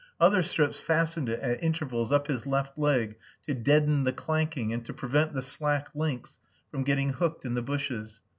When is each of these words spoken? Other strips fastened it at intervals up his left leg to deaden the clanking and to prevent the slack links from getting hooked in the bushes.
Other 0.19 0.41
strips 0.41 0.79
fastened 0.79 1.29
it 1.29 1.39
at 1.41 1.61
intervals 1.63 2.11
up 2.11 2.25
his 2.25 2.47
left 2.47 2.75
leg 2.75 3.17
to 3.45 3.53
deaden 3.53 4.03
the 4.03 4.11
clanking 4.11 4.73
and 4.73 4.83
to 4.87 4.93
prevent 4.95 5.33
the 5.33 5.43
slack 5.43 5.89
links 5.93 6.39
from 6.71 6.83
getting 6.83 7.09
hooked 7.09 7.45
in 7.45 7.53
the 7.53 7.61
bushes. 7.61 8.23